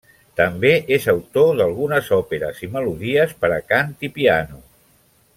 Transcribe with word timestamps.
També 0.39 0.69
és 0.95 1.03
autor 1.13 1.51
d'algunes 1.59 2.09
òperes 2.17 2.63
i 2.67 2.71
melodies 2.77 3.35
per 3.43 3.51
a 3.59 3.63
cant 3.73 3.93
i 4.09 4.13
piano. 4.19 4.63